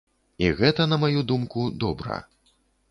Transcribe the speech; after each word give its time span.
І 0.45 0.49
гэта, 0.61 0.87
на 0.93 0.99
маю 1.05 1.19
думку, 1.33 1.69
добра. 1.87 2.23